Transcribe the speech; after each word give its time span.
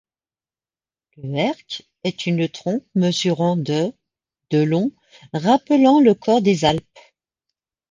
Le 1.17 1.29
erke 1.37 1.83
est 2.03 2.25
une 2.25 2.49
trompe 2.49 2.83
mesurant 2.95 3.55
de 3.55 3.93
de 4.49 4.57
long 4.63 4.91
rappelant 5.31 5.99
le 5.99 6.15
cor 6.15 6.41
des 6.41 6.65
Alpes. 6.65 6.99